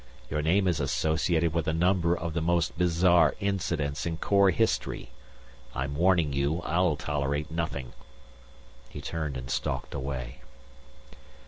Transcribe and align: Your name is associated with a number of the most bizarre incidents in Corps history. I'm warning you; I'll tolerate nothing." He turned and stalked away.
Your 0.31 0.41
name 0.41 0.67
is 0.67 0.79
associated 0.79 1.53
with 1.53 1.67
a 1.67 1.73
number 1.73 2.17
of 2.17 2.33
the 2.33 2.41
most 2.41 2.75
bizarre 2.75 3.35
incidents 3.39 4.03
in 4.07 4.17
Corps 4.17 4.49
history. 4.49 5.11
I'm 5.75 5.93
warning 5.95 6.33
you; 6.33 6.61
I'll 6.65 6.95
tolerate 6.95 7.51
nothing." 7.51 7.93
He 8.89 8.99
turned 8.99 9.37
and 9.37 9.47
stalked 9.51 9.93
away. 9.93 10.41